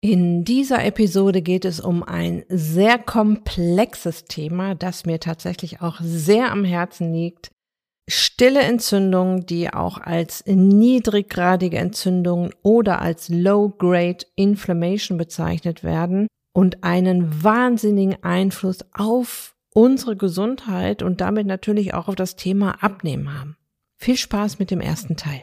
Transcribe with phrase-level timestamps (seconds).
[0.00, 6.52] In dieser Episode geht es um ein sehr komplexes Thema, das mir tatsächlich auch sehr
[6.52, 7.50] am Herzen liegt.
[8.08, 17.42] Stille Entzündungen, die auch als niedriggradige Entzündungen oder als Low-Grade Inflammation bezeichnet werden und einen
[17.42, 23.56] wahnsinnigen Einfluss auf unsere Gesundheit und damit natürlich auch auf das Thema Abnehmen haben.
[23.96, 25.42] Viel Spaß mit dem ersten Teil.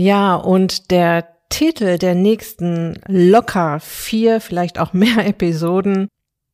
[0.00, 6.08] Ja, und der Titel der nächsten locker vier, vielleicht auch mehr Episoden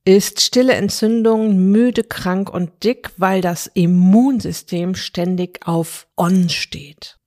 [0.04, 7.18] ist Stille Entzündung, müde, krank und dick, weil das Immunsystem ständig auf On steht.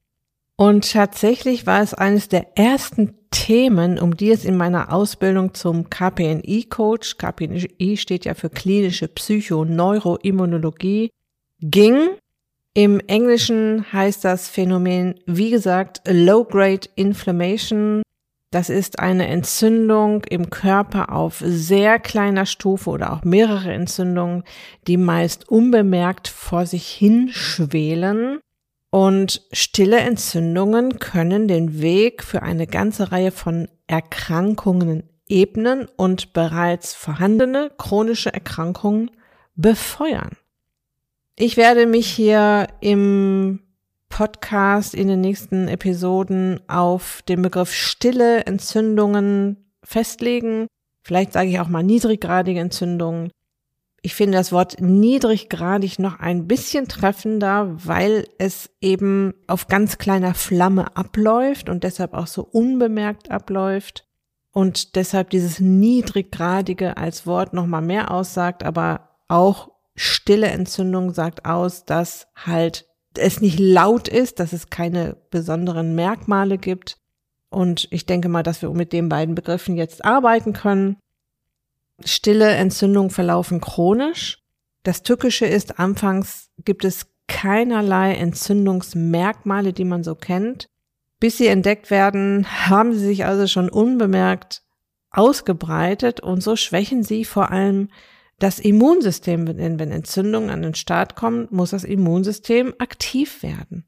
[0.58, 5.90] Und tatsächlich war es eines der ersten Themen, um die es in meiner Ausbildung zum
[5.90, 11.12] KPNI-Coach, KPNI steht ja für klinische Psychoneuroimmunologie,
[11.62, 12.10] ging
[12.74, 18.04] im Englischen heißt das Phänomen, wie gesagt, Low-Grade Inflammation.
[18.52, 24.44] Das ist eine Entzündung im Körper auf sehr kleiner Stufe oder auch mehrere Entzündungen,
[24.88, 28.40] die meist unbemerkt vor sich hinschwelen.
[28.92, 36.96] Und stille Entzündungen können den Weg für eine ganze Reihe von Erkrankungen ebnen und bereits
[36.96, 39.12] vorhandene chronische Erkrankungen
[39.56, 40.39] befeuern.
[41.42, 43.62] Ich werde mich hier im
[44.10, 50.68] Podcast in den nächsten Episoden auf den Begriff stille Entzündungen festlegen.
[51.02, 53.32] Vielleicht sage ich auch mal niedriggradige Entzündungen.
[54.02, 60.34] Ich finde das Wort niedriggradig noch ein bisschen treffender, weil es eben auf ganz kleiner
[60.34, 64.04] Flamme abläuft und deshalb auch so unbemerkt abläuft
[64.52, 71.44] und deshalb dieses niedriggradige als Wort noch mal mehr aussagt, aber auch stille Entzündung sagt
[71.44, 72.88] aus, dass halt
[73.18, 76.98] es nicht laut ist, dass es keine besonderen Merkmale gibt.
[77.50, 80.96] Und ich denke mal, dass wir mit den beiden Begriffen jetzt arbeiten können.
[82.06, 84.42] Stille Entzündungen verlaufen chronisch.
[84.84, 90.70] Das Tückische ist, anfangs gibt es keinerlei Entzündungsmerkmale, die man so kennt.
[91.20, 94.62] Bis sie entdeckt werden, haben sie sich also schon unbemerkt
[95.12, 97.90] ausgebreitet und so schwächen sie vor allem
[98.40, 103.86] das Immunsystem, wenn, Entzündungen an den Start kommen, muss das Immunsystem aktiv werden.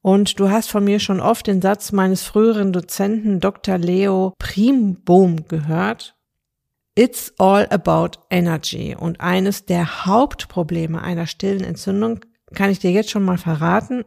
[0.00, 3.78] Und du hast von mir schon oft den Satz meines früheren Dozenten Dr.
[3.78, 6.16] Leo Primbohm gehört.
[6.94, 8.96] It's all about energy.
[8.98, 12.20] Und eines der Hauptprobleme einer stillen Entzündung
[12.54, 14.04] kann ich dir jetzt schon mal verraten.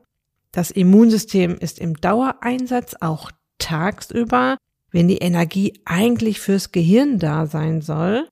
[0.51, 4.57] Das Immunsystem ist im Dauereinsatz auch tagsüber,
[4.91, 8.27] wenn die Energie eigentlich fürs Gehirn da sein soll.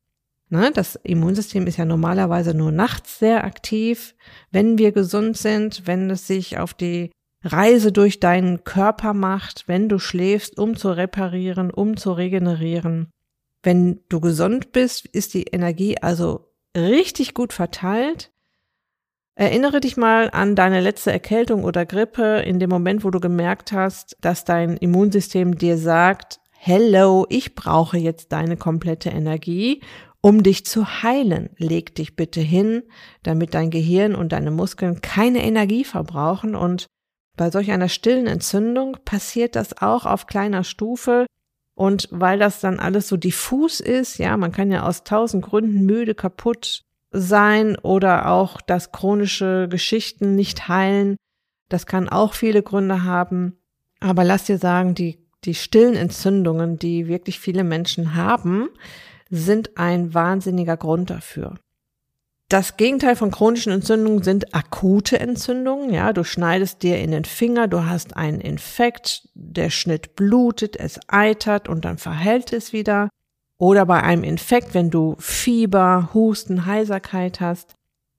[0.52, 4.16] Ne, das Immunsystem ist ja normalerweise nur nachts sehr aktiv,
[4.52, 7.12] wenn wir gesund sind, wenn es sich auf die
[7.44, 13.12] Reise durch deinen Körper macht, wenn du schläfst, um zu reparieren, um zu regenerieren.
[13.62, 18.32] Wenn du gesund bist, ist die Energie also richtig gut verteilt.
[19.36, 23.72] Erinnere dich mal an deine letzte Erkältung oder Grippe in dem Moment, wo du gemerkt
[23.72, 29.82] hast, dass dein Immunsystem dir sagt, Hello, ich brauche jetzt deine komplette Energie
[30.22, 32.84] um dich zu heilen, leg dich bitte hin,
[33.24, 36.88] damit dein Gehirn und deine Muskeln keine Energie verbrauchen und
[37.38, 41.26] bei solch einer stillen Entzündung passiert das auch auf kleiner Stufe
[41.80, 45.86] und weil das dann alles so diffus ist, ja, man kann ja aus tausend Gründen
[45.86, 46.82] müde, kaputt
[47.12, 51.16] sein oder auch das chronische Geschichten nicht heilen.
[51.70, 53.58] Das kann auch viele Gründe haben.
[54.02, 58.68] Aber lass dir sagen, die, die stillen Entzündungen, die wirklich viele Menschen haben,
[59.30, 61.56] sind ein wahnsinniger Grund dafür.
[62.50, 65.94] Das Gegenteil von chronischen Entzündungen sind akute Entzündungen.
[65.94, 71.00] Ja, du schneidest dir in den Finger, du hast einen Infekt, der Schnitt blutet, es
[71.08, 73.10] eitert und dann verhält es wieder.
[73.60, 77.76] Oder bei einem Infekt, wenn du Fieber, Husten, Heiserkeit hast.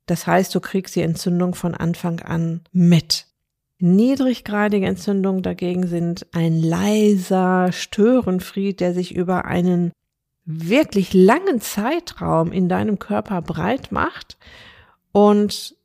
[0.06, 3.26] Das heißt, du kriegst die Entzündung von Anfang an mit.
[3.80, 9.90] Niedriggradige Entzündungen dagegen sind ein leiser Störenfried, der sich über einen
[10.58, 14.38] wirklich langen Zeitraum in deinem Körper breit macht
[15.12, 15.76] und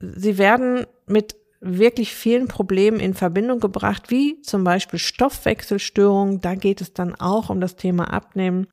[0.00, 6.40] sie werden mit wirklich vielen Problemen in Verbindung gebracht, wie zum Beispiel Stoffwechselstörungen.
[6.40, 8.66] Da geht es dann auch um das Thema Abnehmen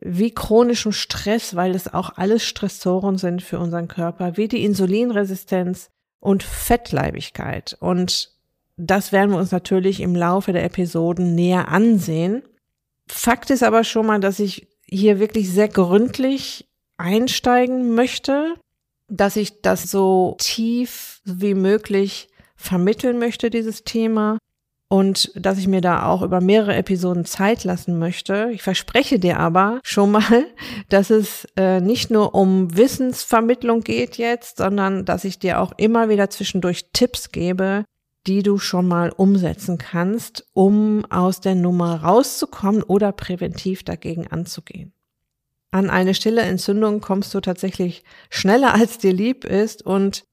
[0.00, 5.88] wie chronischen Stress, weil es auch alles Stressoren sind für unseren Körper, wie die Insulinresistenz
[6.20, 7.76] und Fettleibigkeit.
[7.80, 8.30] Und
[8.76, 12.42] das werden wir uns natürlich im Laufe der Episoden näher ansehen.
[13.08, 18.54] Fakt ist aber schon mal, dass ich hier wirklich sehr gründlich einsteigen möchte,
[19.08, 24.38] dass ich das so tief wie möglich vermitteln möchte, dieses Thema
[24.88, 28.50] und dass ich mir da auch über mehrere Episoden Zeit lassen möchte.
[28.52, 30.46] Ich verspreche dir aber schon mal,
[30.88, 36.08] dass es äh, nicht nur um Wissensvermittlung geht jetzt, sondern dass ich dir auch immer
[36.08, 37.84] wieder zwischendurch Tipps gebe,
[38.26, 44.92] die du schon mal umsetzen kannst, um aus der Nummer rauszukommen oder präventiv dagegen anzugehen.
[45.70, 50.24] An eine stille Entzündung kommst du tatsächlich schneller als dir lieb ist und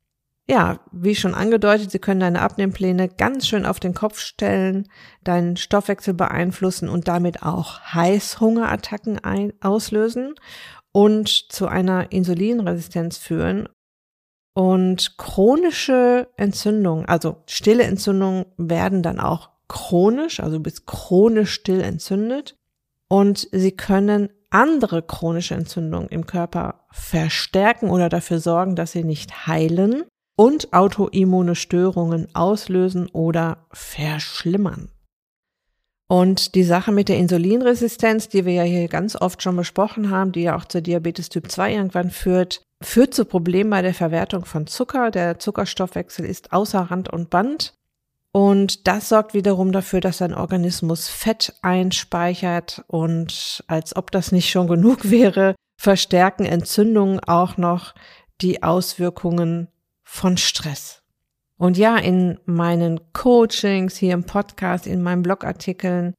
[0.48, 4.90] ja, wie schon angedeutet, sie können deine Abnehmpläne ganz schön auf den Kopf stellen,
[5.24, 9.22] deinen Stoffwechsel beeinflussen und damit auch Heißhungerattacken
[9.62, 10.36] auslösen
[10.92, 13.70] und zu einer Insulinresistenz führen.
[14.54, 22.58] Und chronische Entzündungen, also stille Entzündungen werden dann auch chronisch, also bis chronisch still entzündet.
[23.08, 29.48] Und sie können andere chronische Entzündungen im Körper verstärken oder dafür sorgen, dass sie nicht
[29.48, 30.04] heilen
[30.36, 34.90] und autoimmune Störungen auslösen oder verschlimmern.
[36.08, 40.34] Und die Sache mit der Insulinresistenz, die wir ja hier ganz oft schon besprochen haben,
[40.34, 44.46] die ja auch zur Diabetes Typ 2 irgendwann führt, führt zu Problemen bei der Verwertung
[44.46, 45.12] von Zucker.
[45.12, 47.76] Der Zuckerstoffwechsel ist außer Rand und Band.
[48.34, 54.50] Und das sorgt wiederum dafür, dass dein Organismus Fett einspeichert und als ob das nicht
[54.50, 57.94] schon genug wäre, verstärken Entzündungen auch noch
[58.40, 59.68] die Auswirkungen
[60.04, 61.02] von Stress.
[61.58, 66.14] Und ja, in meinen Coachings, hier im Podcast, in meinen Blogartikeln,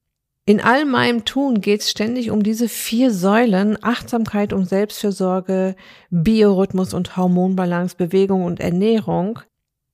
[0.45, 5.75] in all meinem Tun geht es ständig um diese vier Säulen Achtsamkeit und Selbstfürsorge,
[6.09, 9.39] Biorhythmus und Hormonbalance, Bewegung und Ernährung.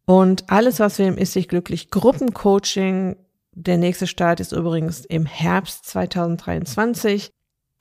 [0.05, 3.15] Und alles, was wir im Ist sich glücklich Gruppencoaching,
[3.53, 7.31] der nächste Start ist übrigens im Herbst 2023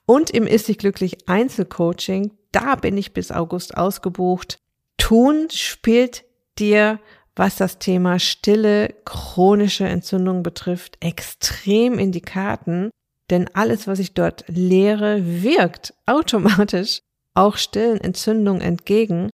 [0.05, 4.59] und im Ist sich glücklich Einzelcoaching, da bin ich bis August ausgebucht
[5.09, 6.23] tun, spielt
[6.59, 6.99] dir,
[7.39, 12.89] was das Thema stille chronische Entzündung betrifft, extrem in die Karten,
[13.29, 16.99] denn alles, was ich dort lehre, wirkt automatisch
[17.33, 19.29] auch stillen Entzündungen entgegen.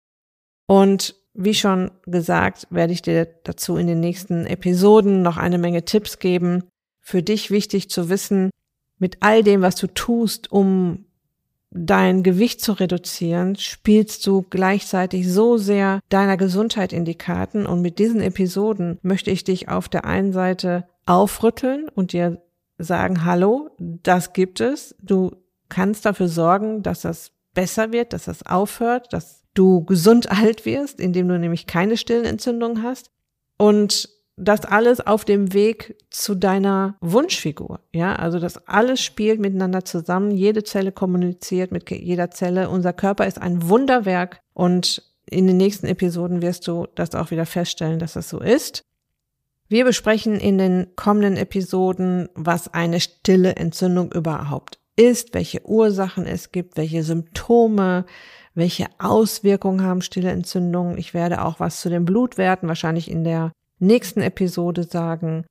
[0.66, 5.84] Und wie schon gesagt, werde ich dir dazu in den nächsten Episoden noch eine Menge
[5.84, 6.64] Tipps geben.
[7.00, 8.50] Für dich wichtig zu wissen,
[8.98, 11.04] mit all dem, was du tust, um
[11.74, 17.66] dein Gewicht zu reduzieren, spielst du gleichzeitig so sehr deiner Gesundheit in die Karten.
[17.66, 22.42] Und mit diesen Episoden möchte ich dich auf der einen Seite aufrütteln und dir
[22.78, 24.94] sagen, hallo, das gibt es.
[25.00, 25.32] Du
[25.68, 31.00] kannst dafür sorgen, dass das besser wird, dass das aufhört, dass du gesund alt wirst,
[31.00, 33.10] indem du nämlich keine stillen Entzündungen hast.
[33.56, 37.80] Und das alles auf dem Weg zu deiner Wunschfigur.
[37.92, 40.30] Ja, also das alles spielt miteinander zusammen.
[40.30, 42.70] Jede Zelle kommuniziert mit jeder Zelle.
[42.70, 47.46] Unser Körper ist ein Wunderwerk und in den nächsten Episoden wirst du das auch wieder
[47.46, 48.84] feststellen, dass das so ist.
[49.68, 56.52] Wir besprechen in den kommenden Episoden, was eine stille Entzündung überhaupt ist, welche Ursachen es
[56.52, 58.04] gibt, welche Symptome,
[58.54, 60.98] welche Auswirkungen haben stille Entzündungen.
[60.98, 65.44] Ich werde auch was zu den Blutwerten wahrscheinlich in der nächsten Episode sagen.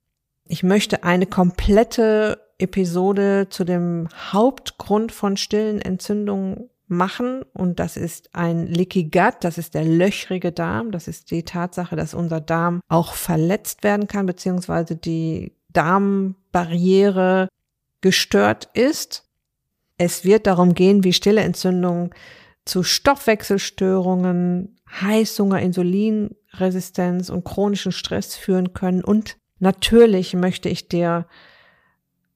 [0.48, 8.34] Ich möchte eine komplette Episode zu dem Hauptgrund von stillen Entzündungen machen und das ist
[8.34, 12.80] ein Leaky Gut, das ist der löchrige Darm, das ist die Tatsache, dass unser Darm
[12.88, 17.48] auch verletzt werden kann, beziehungsweise die Darmbarriere
[18.00, 19.24] gestört ist.
[19.96, 22.10] Es wird darum gehen, wie stille Entzündungen
[22.64, 25.62] zu Stoffwechselstörungen, Heißhunger,
[26.52, 29.02] Insulinresistenz und chronischen Stress führen können.
[29.02, 31.26] Und natürlich möchte ich dir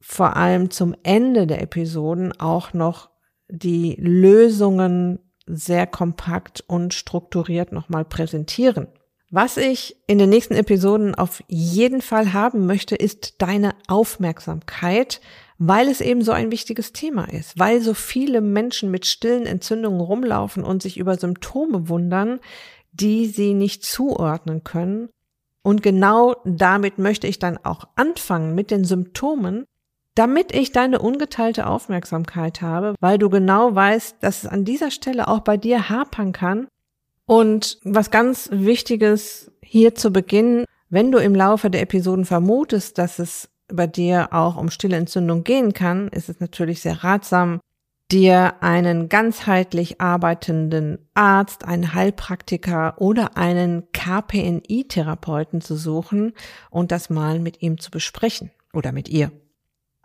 [0.01, 3.11] vor allem zum Ende der Episoden auch noch
[3.49, 8.89] die Lösungen sehr kompakt und strukturiert nochmal präsentieren.
[9.31, 15.21] Was ich in den nächsten Episoden auf jeden Fall haben möchte, ist deine Aufmerksamkeit,
[15.59, 20.01] weil es eben so ein wichtiges Thema ist, weil so viele Menschen mit stillen Entzündungen
[20.01, 22.39] rumlaufen und sich über Symptome wundern,
[23.01, 25.09] die sie nicht zuordnen können.
[25.63, 29.65] Und genau damit möchte ich dann auch anfangen mit den Symptomen,
[30.15, 35.29] damit ich deine ungeteilte Aufmerksamkeit habe, weil du genau weißt, dass es an dieser Stelle
[35.29, 36.69] auch bei dir hapern kann.
[37.27, 43.19] Und was ganz Wichtiges hier zu Beginn, Wenn du im Laufe der Episoden vermutest, dass
[43.19, 47.61] es bei dir auch um stille Entzündung gehen kann, ist es natürlich sehr ratsam,
[48.13, 56.33] dir einen ganzheitlich arbeitenden Arzt, einen Heilpraktiker oder einen KPNI-Therapeuten zu suchen
[56.71, 59.33] und das mal mit ihm zu besprechen oder mit ihr.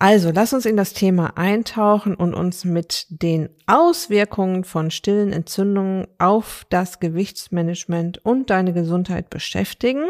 [0.01, 6.07] Also lass uns in das Thema eintauchen und uns mit den Auswirkungen von stillen Entzündungen
[6.17, 10.09] auf das Gewichtsmanagement und deine Gesundheit beschäftigen.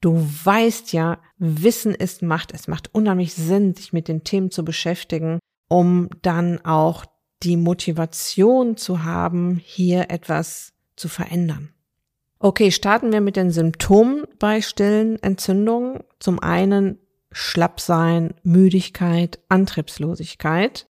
[0.00, 2.54] Du weißt ja, Wissen ist Macht.
[2.54, 7.04] Es macht unheimlich Sinn, sich mit den Themen zu beschäftigen, um dann auch
[7.42, 11.72] die Motivation zu haben, hier etwas zu verändern.
[12.38, 16.02] Okay, starten wir mit den Symptomen bei stillen Entzündungen.
[16.18, 16.98] Zum einen
[17.30, 20.86] Schlappsein, Müdigkeit, Antriebslosigkeit.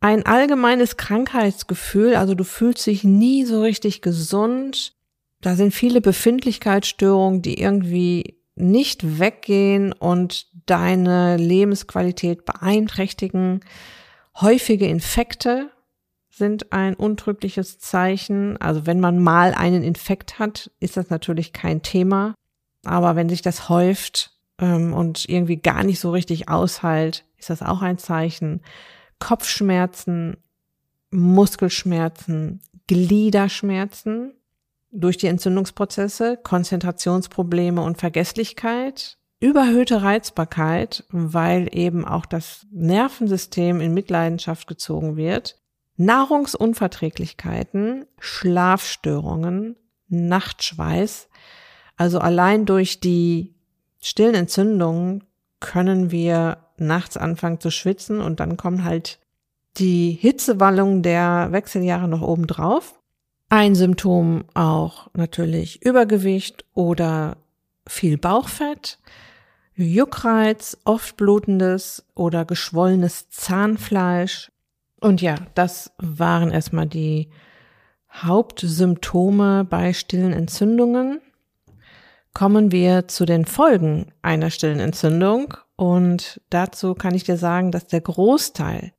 [0.00, 4.92] Ein allgemeines Krankheitsgefühl, also du fühlst dich nie so richtig gesund.
[5.40, 13.60] Da sind viele Befindlichkeitsstörungen, die irgendwie nicht weggehen und deine Lebensqualität beeinträchtigen.
[14.40, 15.70] Häufige Infekte
[16.30, 18.56] sind ein untrügliches Zeichen.
[18.60, 22.34] Also wenn man mal einen Infekt hat, ist das natürlich kein Thema.
[22.84, 27.62] Aber wenn sich das häuft, ähm, und irgendwie gar nicht so richtig aushält, ist das
[27.62, 28.62] auch ein Zeichen.
[29.18, 30.36] Kopfschmerzen,
[31.10, 34.34] Muskelschmerzen, Gliederschmerzen
[34.90, 44.66] durch die Entzündungsprozesse, Konzentrationsprobleme und Vergesslichkeit, überhöhte Reizbarkeit, weil eben auch das Nervensystem in Mitleidenschaft
[44.66, 45.58] gezogen wird,
[45.96, 49.76] Nahrungsunverträglichkeiten, Schlafstörungen,
[50.08, 51.28] Nachtschweiß,
[51.96, 53.54] also allein durch die
[54.00, 55.24] stillen Entzündungen
[55.60, 59.18] können wir nachts anfangen zu schwitzen und dann kommen halt
[59.78, 63.00] die Hitzewallungen der Wechseljahre noch oben drauf.
[63.48, 67.36] Ein Symptom auch natürlich Übergewicht oder
[67.86, 68.98] viel Bauchfett,
[69.76, 74.50] Juckreiz, oft blutendes oder geschwollenes Zahnfleisch.
[75.00, 77.28] Und ja, das waren erstmal die
[78.10, 81.20] Hauptsymptome bei stillen Entzündungen
[82.36, 85.54] kommen wir zu den Folgen einer stillen Entzündung.
[85.74, 88.92] Und dazu kann ich dir sagen, dass der Großteil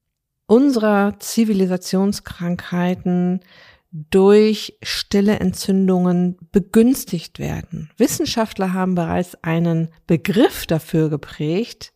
[0.48, 3.42] unserer Zivilisationskrankheiten
[3.92, 7.90] durch stille Entzündungen begünstigt werden.
[7.98, 11.94] Wissenschaftler haben bereits einen Begriff dafür geprägt,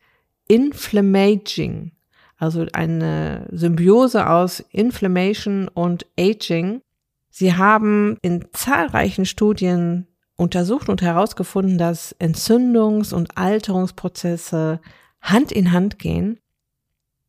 [0.48, 1.92] Inflammaging,
[2.38, 6.82] also eine Symbiose aus Inflammation und Aging.
[7.30, 14.82] Sie haben in zahlreichen Studien untersucht und herausgefunden, dass Entzündungs- und Alterungsprozesse
[15.22, 16.40] Hand in Hand gehen.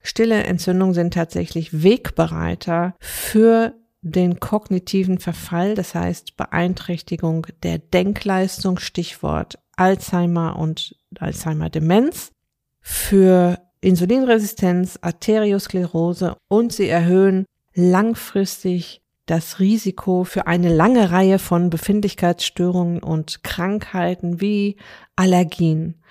[0.03, 9.59] Stille Entzündungen sind tatsächlich Wegbereiter für den kognitiven Verfall, das heißt Beeinträchtigung der Denkleistung, Stichwort
[9.77, 12.33] Alzheimer und Alzheimer-Demenz,
[12.81, 23.03] für Insulinresistenz, Arteriosklerose und sie erhöhen langfristig das Risiko für eine lange Reihe von Befindlichkeitsstörungen
[23.03, 24.77] und Krankheiten wie
[25.17, 26.03] Allergien,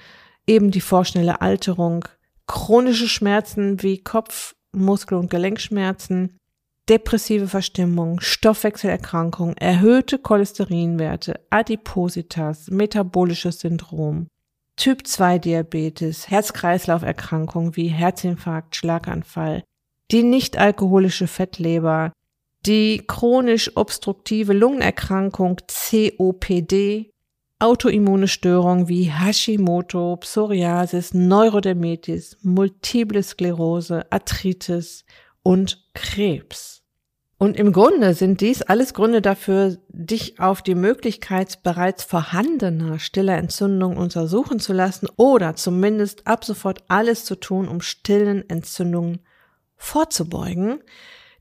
[0.47, 2.05] eben die vorschnelle Alterung,
[2.47, 6.39] chronische Schmerzen wie Kopf-, Muskel- und Gelenkschmerzen,
[6.89, 14.27] depressive Verstimmung, Stoffwechselerkrankung, erhöhte Cholesterinwerte, Adipositas, metabolisches Syndrom,
[14.77, 19.63] Typ 2 Diabetes, Herz-Kreislauf-Erkrankungen wie Herzinfarkt, Schlaganfall,
[20.11, 22.13] die nicht alkoholische Fettleber,
[22.65, 27.11] die chronisch obstruktive Lungenerkrankung COPD,
[27.59, 35.05] autoimmune Störungen wie Hashimoto, Psoriasis, Neurodermitis, Multiple Sklerose, Arthritis
[35.43, 36.81] und Krebs.
[37.37, 43.35] Und im Grunde sind dies alles Gründe dafür, dich auf die Möglichkeit bereits vorhandener stiller
[43.35, 49.21] Entzündungen untersuchen zu lassen oder zumindest ab sofort alles zu tun, um stillen Entzündungen
[49.75, 50.83] vorzubeugen.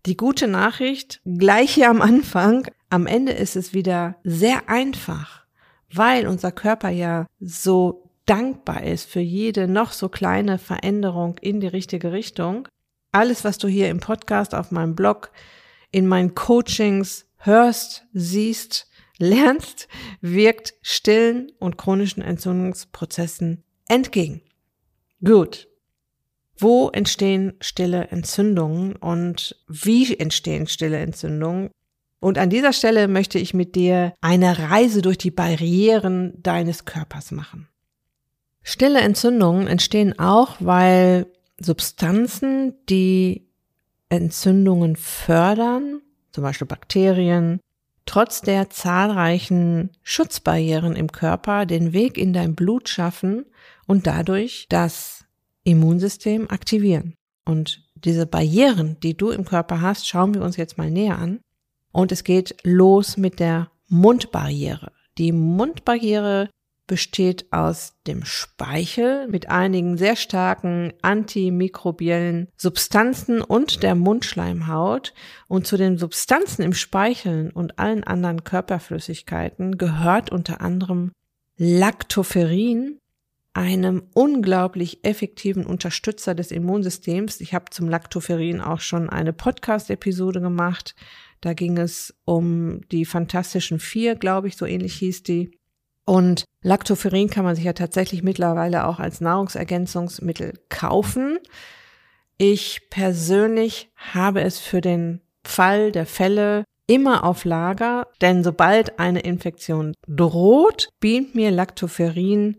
[0.07, 5.45] Die gute Nachricht, gleich hier am Anfang, am Ende ist es wieder sehr einfach,
[5.93, 11.67] weil unser Körper ja so dankbar ist für jede noch so kleine Veränderung in die
[11.67, 12.69] richtige Richtung.
[13.13, 15.33] Alles, was du hier im Podcast, auf meinem Blog,
[15.91, 18.89] in meinen Coachings hörst, siehst,
[19.19, 19.89] lernst,
[20.21, 24.43] wirkt stillen und chronischen Entzündungsprozessen entgegen.
[25.23, 25.69] Gut.
[26.57, 31.71] Wo entstehen stille Entzündungen und wie entstehen stille Entzündungen?
[32.21, 37.31] Und an dieser Stelle möchte ich mit dir eine Reise durch die Barrieren deines Körpers
[37.31, 37.69] machen.
[38.63, 41.27] Stille Entzündungen entstehen auch, weil
[41.61, 43.47] Substanzen, die
[44.09, 46.01] Entzündungen fördern,
[46.33, 47.61] zum Beispiel Bakterien,
[48.07, 53.47] trotz der zahlreichen Schutzbarrieren im Körper den Weg in dein Blut schaffen
[53.87, 55.25] und dadurch das
[55.63, 57.15] Immunsystem aktivieren.
[57.45, 61.41] Und diese Barrieren, die du im Körper hast, schauen wir uns jetzt mal näher an.
[61.93, 64.93] Und es geht los mit der Mundbarriere.
[65.19, 66.49] Die Mundbarriere
[66.91, 75.15] besteht aus dem Speichel mit einigen sehr starken antimikrobiellen Substanzen und der Mundschleimhaut.
[75.47, 81.13] Und zu den Substanzen im Speichel und allen anderen Körperflüssigkeiten gehört unter anderem
[81.57, 82.99] Lactoferrin,
[83.53, 87.41] einem unglaublich effektiven Unterstützer des Immunsystems.
[87.41, 90.97] Ich habe zum Lactoferrin auch schon eine Podcast-Episode gemacht.
[91.41, 95.60] Da ging es um die Fantastischen Vier, glaube ich, so ähnlich hieß die.
[96.05, 101.39] Und Lactoferrin kann man sich ja tatsächlich mittlerweile auch als Nahrungsergänzungsmittel kaufen.
[102.37, 109.21] Ich persönlich habe es für den Fall der Fälle immer auf Lager, denn sobald eine
[109.21, 112.57] Infektion droht, beamt mir Lactoferrin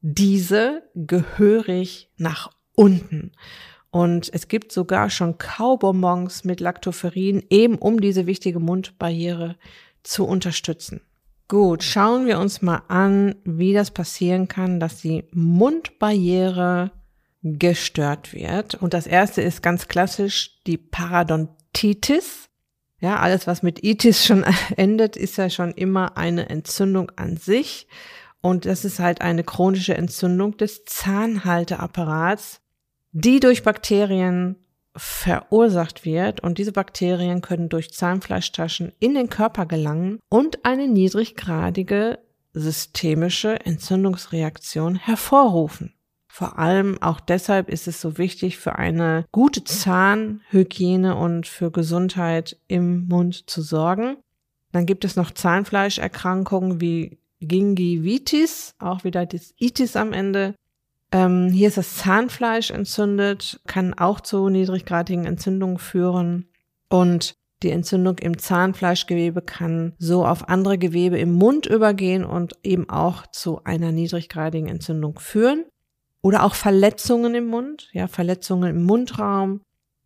[0.00, 3.32] diese gehörig nach unten.
[3.90, 9.56] Und es gibt sogar schon Kaubonbons mit Lactoferrin, eben um diese wichtige Mundbarriere
[10.02, 11.00] zu unterstützen.
[11.48, 16.90] Gut, schauen wir uns mal an, wie das passieren kann, dass die Mundbarriere
[17.42, 18.74] gestört wird.
[18.76, 22.48] Und das erste ist ganz klassisch die Parodontitis.
[23.00, 24.44] Ja, alles, was mit Itis schon
[24.76, 27.86] endet, ist ja schon immer eine Entzündung an sich.
[28.40, 32.62] Und das ist halt eine chronische Entzündung des Zahnhalteapparats,
[33.12, 34.56] die durch Bakterien
[34.96, 42.18] verursacht wird und diese Bakterien können durch Zahnfleischtaschen in den Körper gelangen und eine niedriggradige
[42.52, 45.94] systemische Entzündungsreaktion hervorrufen.
[46.28, 52.56] Vor allem auch deshalb ist es so wichtig, für eine gute Zahnhygiene und für Gesundheit
[52.66, 54.16] im Mund zu sorgen.
[54.72, 60.54] Dann gibt es noch Zahnfleischerkrankungen wie Gingivitis, auch wieder das Itis am Ende,
[61.14, 66.48] ähm, hier ist das Zahnfleisch entzündet, kann auch zu niedriggradigen Entzündungen führen.
[66.88, 72.90] Und die Entzündung im Zahnfleischgewebe kann so auf andere Gewebe im Mund übergehen und eben
[72.90, 75.66] auch zu einer niedriggradigen Entzündung führen.
[76.20, 79.60] Oder auch Verletzungen im Mund, ja, Verletzungen im Mundraum,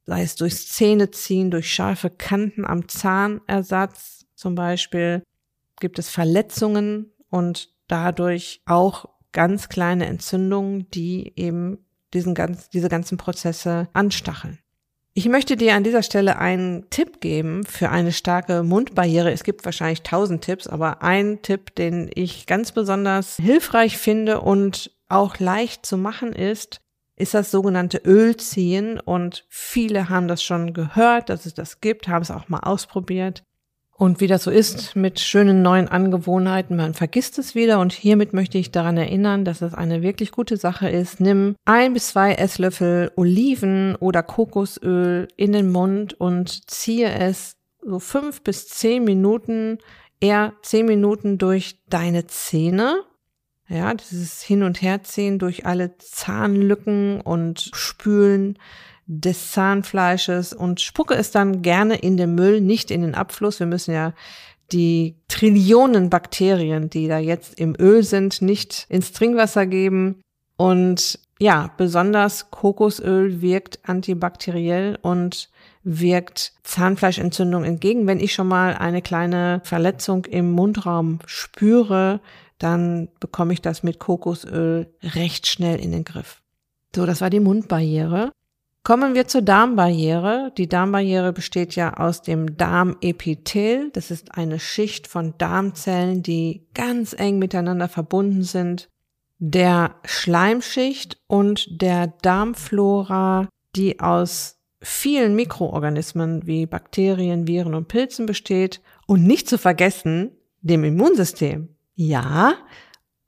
[0.05, 5.23] sei es durchs Zähneziehen, durch scharfe Kanten am Zahnersatz zum Beispiel,
[5.81, 11.79] gibt es Verletzungen und dadurch auch ganz kleine Entzündungen, die eben
[12.13, 14.59] diesen ganz, diese ganzen Prozesse anstacheln.
[15.15, 19.31] Ich möchte dir an dieser Stelle einen Tipp geben für eine starke Mundbarriere.
[19.31, 24.91] Es gibt wahrscheinlich tausend Tipps, aber ein Tipp, den ich ganz besonders hilfreich finde und
[25.09, 26.81] auch leicht zu machen ist,
[27.15, 28.99] ist das sogenannte Ölziehen.
[28.99, 33.45] Und viele haben das schon gehört, dass es das gibt, haben es auch mal ausprobiert.
[33.99, 38.33] Und wie das so ist mit schönen neuen Angewohnheiten, man vergisst es wieder und hiermit
[38.33, 41.19] möchte ich daran erinnern, dass es eine wirklich gute Sache ist.
[41.19, 47.99] Nimm ein bis zwei Esslöffel Oliven oder Kokosöl in den Mund und ziehe es so
[47.99, 49.79] fünf bis zehn Minuten,
[50.21, 53.03] eher zehn Minuten durch deine Zähne.
[53.69, 58.61] Ja, dieses Hin- und Herziehen durch alle Zahnlücken und Spülen
[59.09, 63.59] des Zahnfleisches und spucke es dann gerne in den Müll, nicht in den Abfluss.
[63.59, 64.13] Wir müssen ja
[64.71, 70.21] die Trillionen Bakterien, die da jetzt im Öl sind, nicht ins Trinkwasser geben.
[70.59, 75.49] Und ja, besonders Kokosöl wirkt antibakteriell und
[75.85, 78.07] wirkt Zahnfleischentzündung entgegen.
[78.07, 82.21] Wenn ich schon mal eine kleine Verletzung im Mundraum spüre,
[82.59, 86.43] dann bekomme ich das mit Kokosöl recht schnell in den Griff.
[86.95, 88.33] So, das war die Mundbarriere.
[88.89, 90.51] Kommen wir zur Darmbarriere.
[90.57, 93.91] Die Darmbarriere besteht ja aus dem Darmepithel.
[93.91, 98.89] Das ist eine Schicht von Darmzellen, die ganz eng miteinander verbunden sind.
[99.37, 108.81] Der Schleimschicht und der Darmflora, die aus vielen Mikroorganismen wie Bakterien, Viren und Pilzen besteht.
[109.07, 110.31] Und nicht zu vergessen,
[110.63, 111.77] dem Immunsystem.
[111.95, 112.55] Ja,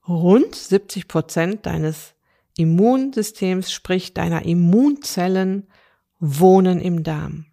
[0.09, 2.15] rund 70 Prozent deines
[2.57, 5.69] Immunsystems, sprich deiner Immunzellen,
[6.19, 7.47] wohnen im Darm.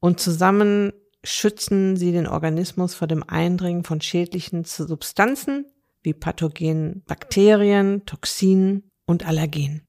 [0.00, 0.92] Und zusammen
[1.24, 5.66] schützen sie den Organismus vor dem Eindringen von schädlichen Substanzen
[6.02, 9.82] wie pathogenen Bakterien, Toxinen und Allergen.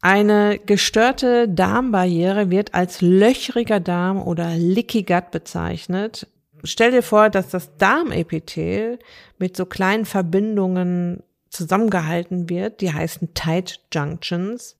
[0.00, 6.26] Eine gestörte Darmbarriere wird als löchriger Darm oder Leaky Gut bezeichnet.
[6.64, 8.98] Stell dir vor, dass das Darmepithel
[9.38, 11.22] mit so kleinen Verbindungen
[11.56, 12.80] zusammengehalten wird.
[12.80, 14.76] Die heißen Tight Junctions.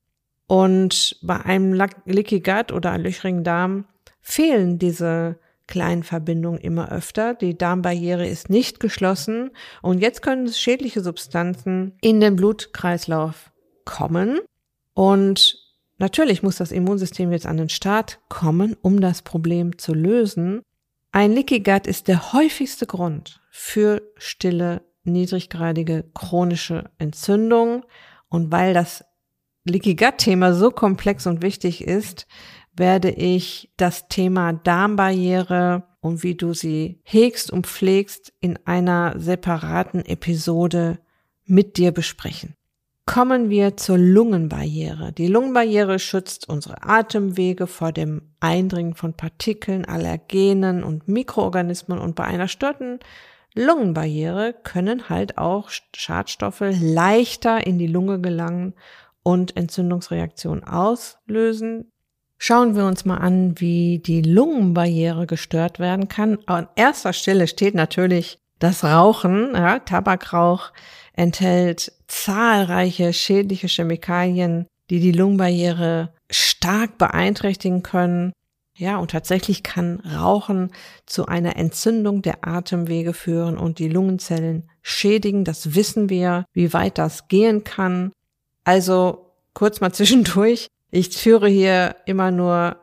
[0.46, 1.72] Und bei einem
[2.04, 3.86] Leaky Gut oder einem löchrigen Darm
[4.20, 7.34] fehlen diese kleinen Verbindungen immer öfter.
[7.34, 9.50] Die Darmbarriere ist nicht geschlossen
[9.82, 13.50] und jetzt können schädliche Substanzen in den Blutkreislauf
[13.84, 14.38] kommen
[14.94, 15.58] und
[15.98, 20.62] natürlich muss das Immunsystem jetzt an den Start kommen, um das Problem zu lösen.
[21.12, 27.84] Ein Leaky Gut ist der häufigste Grund für stille, niedriggradige chronische Entzündung
[28.28, 29.04] und weil das
[29.64, 32.26] Leaky Gut Thema so komplex und wichtig ist,
[32.76, 40.04] werde ich das Thema Darmbarriere und wie du sie hegst und pflegst in einer separaten
[40.04, 40.98] Episode
[41.44, 42.54] mit dir besprechen.
[43.06, 45.12] Kommen wir zur Lungenbarriere.
[45.12, 52.24] Die Lungenbarriere schützt unsere Atemwege vor dem Eindringen von Partikeln, Allergenen und Mikroorganismen und bei
[52.24, 52.98] einer störten
[53.56, 58.74] Lungenbarriere können halt auch Schadstoffe leichter in die Lunge gelangen
[59.22, 61.90] und Entzündungsreaktionen auslösen.
[62.38, 66.38] Schauen wir uns mal an, wie die Lungenbarriere gestört werden kann.
[66.46, 69.52] An erster Stelle steht natürlich das Rauchen.
[69.54, 70.70] Ja, Tabakrauch
[71.14, 78.32] enthält zahlreiche schädliche Chemikalien, die die Lungenbarriere stark beeinträchtigen können.
[78.78, 80.70] Ja, und tatsächlich kann Rauchen
[81.06, 85.44] zu einer Entzündung der Atemwege führen und die Lungenzellen schädigen.
[85.44, 88.12] Das wissen wir, wie weit das gehen kann.
[88.64, 90.68] Also kurz mal zwischendurch.
[90.90, 92.76] Ich führe hier immer nur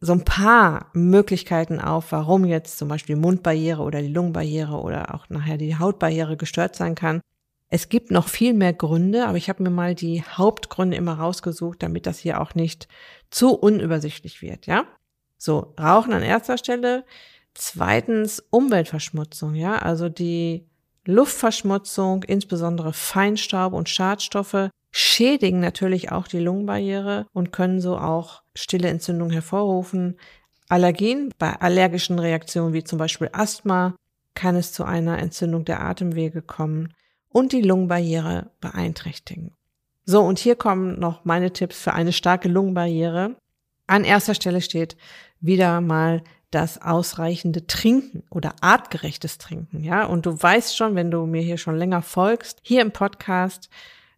[0.00, 5.14] so ein paar Möglichkeiten auf, warum jetzt zum Beispiel die Mundbarriere oder die Lungenbarriere oder
[5.14, 7.20] auch nachher die Hautbarriere gestört sein kann.
[7.70, 11.82] Es gibt noch viel mehr Gründe, aber ich habe mir mal die Hauptgründe immer rausgesucht,
[11.82, 12.86] damit das hier auch nicht
[13.30, 14.86] zu unübersichtlich wird, ja?
[15.38, 17.04] So, Rauchen an erster Stelle.
[17.54, 19.76] Zweitens Umweltverschmutzung, ja?
[19.78, 20.66] Also die
[21.04, 28.88] Luftverschmutzung, insbesondere Feinstaub und Schadstoffe, schädigen natürlich auch die Lungenbarriere und können so auch stille
[28.88, 30.18] Entzündungen hervorrufen.
[30.68, 33.94] Allergien, bei allergischen Reaktionen wie zum Beispiel Asthma,
[34.34, 36.92] kann es zu einer Entzündung der Atemwege kommen
[37.30, 39.54] und die Lungenbarriere beeinträchtigen.
[40.04, 43.36] So, und hier kommen noch meine Tipps für eine starke Lungenbarriere.
[43.88, 44.96] An erster Stelle steht
[45.40, 50.04] wieder mal das ausreichende Trinken oder artgerechtes Trinken, ja.
[50.06, 53.68] Und du weißt schon, wenn du mir hier schon länger folgst, hier im Podcast,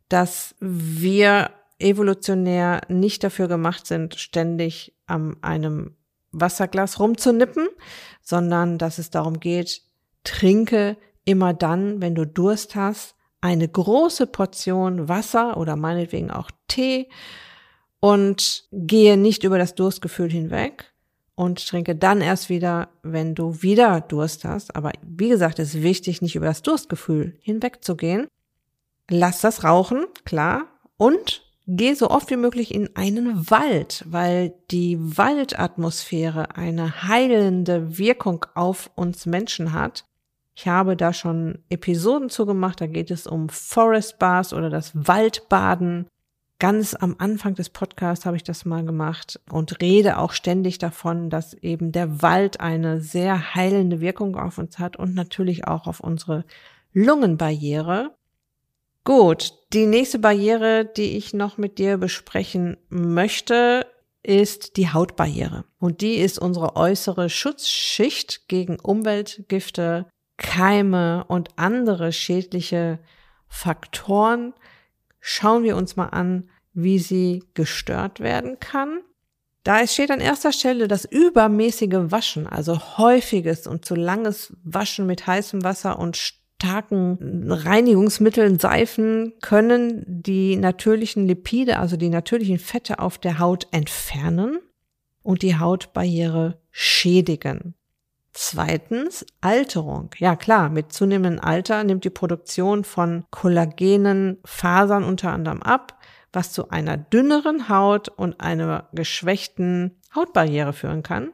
[0.09, 5.97] dass wir evolutionär nicht dafür gemacht sind, ständig an einem
[6.31, 7.69] Wasserglas rumzunippen,
[8.23, 9.83] sondern dass es darum geht,
[10.23, 17.09] trinke immer dann, wenn du Durst hast, eine große Portion Wasser oder meinetwegen auch Tee
[18.01, 20.91] und gehe nicht über das Durstgefühl hinweg,
[21.41, 24.77] und trinke dann erst wieder, wenn du wieder Durst hast.
[24.77, 28.29] Aber wie gesagt, es ist wichtig, nicht über das Durstgefühl hinwegzugehen.
[29.09, 30.67] Lass das rauchen, klar.
[30.99, 38.45] Und geh so oft wie möglich in einen Wald, weil die Waldatmosphäre eine heilende Wirkung
[38.55, 40.05] auf uns Menschen hat.
[40.55, 46.07] Ich habe da schon Episoden zugemacht, da geht es um Forest Bars oder das Waldbaden.
[46.61, 51.31] Ganz am Anfang des Podcasts habe ich das mal gemacht und rede auch ständig davon,
[51.31, 56.01] dass eben der Wald eine sehr heilende Wirkung auf uns hat und natürlich auch auf
[56.01, 56.45] unsere
[56.93, 58.15] Lungenbarriere.
[59.05, 63.87] Gut, die nächste Barriere, die ich noch mit dir besprechen möchte,
[64.23, 65.65] ist die Hautbarriere.
[65.79, 72.99] Und die ist unsere äußere Schutzschicht gegen Umweltgifte, Keime und andere schädliche
[73.49, 74.53] Faktoren,
[75.21, 79.01] schauen wir uns mal an, wie sie gestört werden kann.
[79.63, 85.27] Da steht an erster Stelle das übermäßige Waschen, also häufiges und zu langes Waschen mit
[85.27, 93.19] heißem Wasser und starken Reinigungsmitteln, Seifen können die natürlichen Lipide, also die natürlichen Fette auf
[93.19, 94.59] der Haut entfernen
[95.23, 97.75] und die Hautbarriere schädigen.
[98.33, 100.11] Zweitens Alterung.
[100.19, 105.99] Ja klar, mit zunehmendem Alter nimmt die Produktion von kollagenen Fasern unter anderem ab,
[106.33, 111.33] was zu einer dünneren Haut und einer geschwächten Hautbarriere führen kann.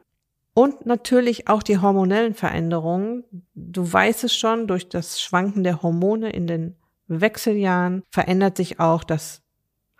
[0.54, 3.24] Und natürlich auch die hormonellen Veränderungen.
[3.54, 6.76] Du weißt es schon, durch das Schwanken der Hormone in den
[7.08, 9.42] Wechseljahren verändert sich auch das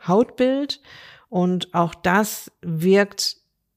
[0.07, 0.81] Hautbild
[1.29, 3.37] und auch das wirkt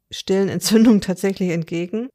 [0.09, 2.09] stillen Entzündungen tatsächlich entgegen.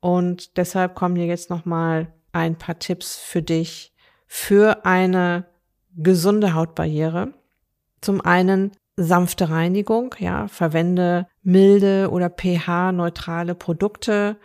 [0.00, 3.92] Und deshalb kommen hier jetzt nochmal ein paar Tipps für dich
[4.26, 5.46] für eine
[5.96, 7.32] gesunde Hautbarriere.
[8.00, 14.36] Zum einen sanfte Reinigung, ja, verwende milde oder pH-neutrale Produkte.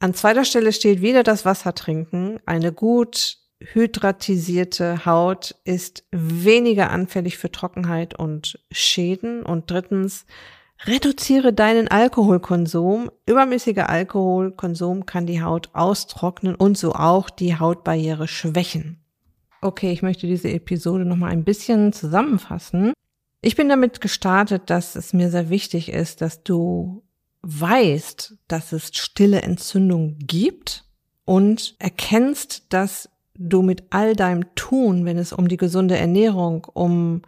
[0.00, 2.40] An zweiter Stelle steht wieder das Wasser trinken.
[2.46, 9.42] Eine gut hydratisierte Haut ist weniger anfällig für Trockenheit und Schäden.
[9.42, 10.26] Und drittens,
[10.84, 13.10] Reduziere deinen Alkoholkonsum.
[13.26, 18.98] Übermäßiger Alkoholkonsum kann die Haut austrocknen und so auch die Hautbarriere schwächen.
[19.60, 22.92] Okay, ich möchte diese Episode noch mal ein bisschen zusammenfassen.
[23.42, 27.04] Ich bin damit gestartet, dass es mir sehr wichtig ist, dass du
[27.42, 30.84] weißt, dass es stille Entzündung gibt
[31.24, 37.22] und erkennst, dass du mit all deinem Tun, wenn es um die gesunde Ernährung, um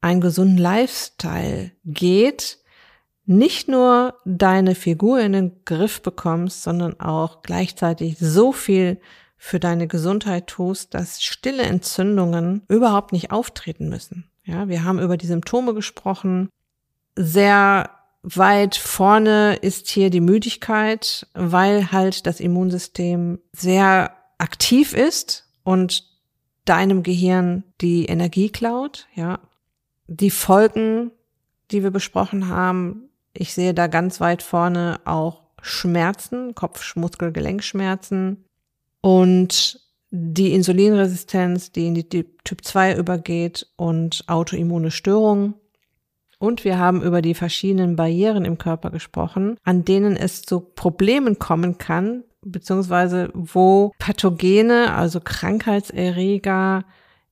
[0.00, 2.58] einen gesunden Lifestyle geht,
[3.28, 8.98] nicht nur deine Figur in den Griff bekommst, sondern auch gleichzeitig so viel
[9.36, 14.30] für deine Gesundheit tust, dass stille Entzündungen überhaupt nicht auftreten müssen.
[14.44, 16.48] Ja, wir haben über die Symptome gesprochen.
[17.16, 17.90] Sehr
[18.22, 26.04] weit vorne ist hier die Müdigkeit, weil halt das Immunsystem sehr aktiv ist und
[26.64, 29.38] deinem Gehirn die Energie klaut, ja.
[30.06, 31.10] Die Folgen,
[31.70, 38.44] die wir besprochen haben, ich sehe da ganz weit vorne auch Schmerzen, Kopfmuskel, Gelenkschmerzen
[39.00, 45.54] und die Insulinresistenz, die in die Typ 2 übergeht und autoimmune Störungen.
[46.38, 51.38] Und wir haben über die verschiedenen Barrieren im Körper gesprochen, an denen es zu Problemen
[51.38, 56.84] kommen kann, beziehungsweise wo Pathogene, also Krankheitserreger,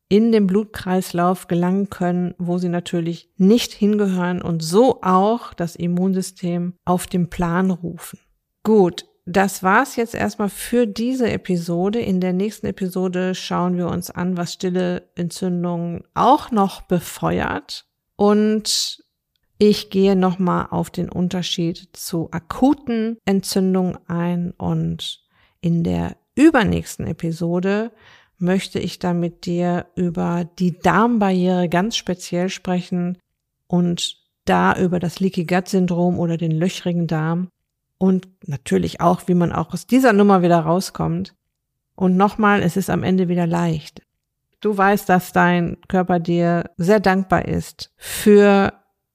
[0.08, 6.74] in den Blutkreislauf gelangen können, wo sie natürlich nicht hingehören und so auch das Immunsystem
[6.84, 8.20] auf den Plan rufen.
[8.62, 12.00] Gut, das war's jetzt erstmal für diese Episode.
[12.00, 19.02] In der nächsten Episode schauen wir uns an, was stille Entzündungen auch noch befeuert und
[19.58, 25.24] ich gehe nochmal auf den Unterschied zu akuten Entzündungen ein und
[25.60, 27.90] in der übernächsten Episode
[28.38, 33.18] möchte ich da mit dir über die Darmbarriere ganz speziell sprechen
[33.66, 37.48] und da über das Leaky Gut Syndrom oder den löchrigen Darm
[37.98, 41.34] und natürlich auch, wie man auch aus dieser Nummer wieder rauskommt.
[41.94, 44.02] Und nochmal, es ist am Ende wieder leicht.
[44.60, 48.72] Du weißt, dass dein Körper dir sehr dankbar ist für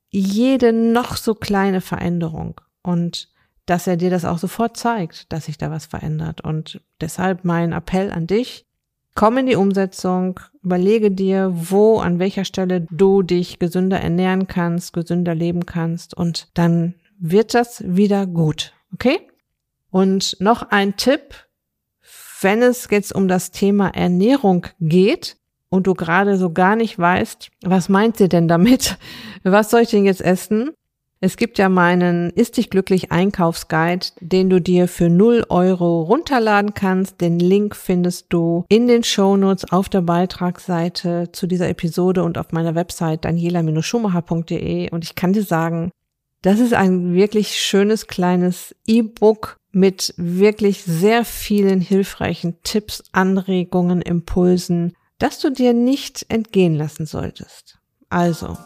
[0.09, 3.29] jede noch so kleine Veränderung und
[3.65, 6.41] dass er dir das auch sofort zeigt, dass sich da was verändert.
[6.41, 8.65] Und deshalb mein Appell an dich,
[9.13, 14.93] Komm in die Umsetzung, überlege dir, wo, an welcher Stelle du dich gesünder ernähren kannst,
[14.93, 18.73] gesünder leben kannst und dann wird das wieder gut.
[18.93, 19.19] Okay?
[19.89, 21.35] Und noch ein Tipp,
[22.41, 25.37] wenn es jetzt um das Thema Ernährung geht
[25.69, 28.97] und du gerade so gar nicht weißt, was meint sie denn damit?
[29.43, 30.71] Was soll ich denn jetzt essen?
[31.23, 36.73] Es gibt ja meinen Ist dich glücklich Einkaufsguide, den du dir für 0 Euro runterladen
[36.73, 37.21] kannst.
[37.21, 42.51] Den Link findest du in den Shownotes auf der Beitragsseite zu dieser Episode und auf
[42.53, 44.89] meiner Website daniela-schumacher.de.
[44.89, 45.91] Und ich kann dir sagen,
[46.41, 54.93] das ist ein wirklich schönes kleines E-Book mit wirklich sehr vielen hilfreichen Tipps, Anregungen, Impulsen,
[55.19, 57.77] dass du dir nicht entgehen lassen solltest.
[58.09, 58.57] Also,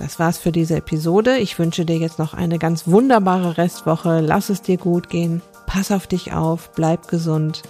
[0.00, 1.38] das war's für diese Episode.
[1.38, 4.20] Ich wünsche dir jetzt noch eine ganz wunderbare Restwoche.
[4.20, 5.42] Lass es dir gut gehen.
[5.66, 6.70] Pass auf dich auf.
[6.74, 7.62] Bleib gesund.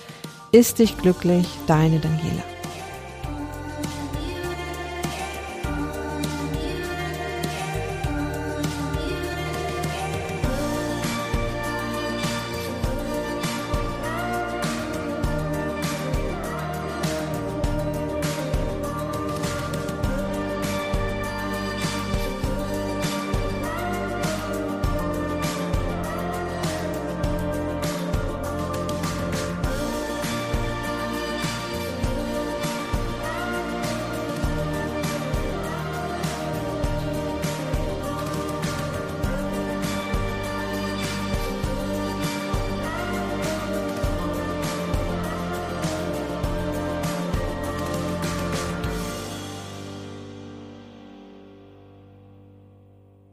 [0.53, 1.47] Ist dich glücklich.
[1.67, 2.60] Deine Daniela.